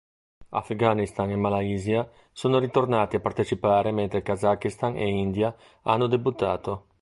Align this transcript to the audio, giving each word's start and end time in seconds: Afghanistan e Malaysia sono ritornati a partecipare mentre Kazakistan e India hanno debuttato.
Afghanistan 0.49 1.29
e 1.29 1.35
Malaysia 1.35 2.09
sono 2.31 2.57
ritornati 2.57 3.17
a 3.17 3.19
partecipare 3.19 3.91
mentre 3.91 4.23
Kazakistan 4.23 4.97
e 4.97 5.07
India 5.07 5.55
hanno 5.83 6.07
debuttato. 6.07 6.87